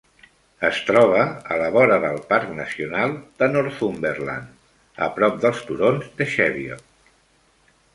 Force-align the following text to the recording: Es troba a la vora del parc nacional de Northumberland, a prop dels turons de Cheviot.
Es 0.69 0.77
troba 0.87 1.19
a 1.55 1.59
la 1.63 1.67
vora 1.75 1.99
del 2.07 2.17
parc 2.33 2.49
nacional 2.61 3.15
de 3.43 3.53
Northumberland, 3.55 4.59
a 5.09 5.15
prop 5.21 5.41
dels 5.47 5.65
turons 5.71 6.13
de 6.21 6.33
Cheviot. 6.37 6.89